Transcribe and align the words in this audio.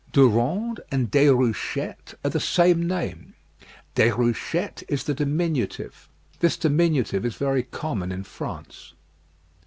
Durande 0.11 0.79
and 0.89 1.11
Déruchette 1.11 2.15
are 2.25 2.31
the 2.31 2.39
same 2.39 2.87
name. 2.87 3.35
Déruchette 3.95 4.81
is 4.87 5.03
the 5.03 5.13
diminutive. 5.13 6.09
This 6.39 6.57
diminutive 6.57 7.23
is 7.23 7.35
very 7.35 7.61
common 7.61 8.11
in 8.11 8.23
France. 8.23 8.95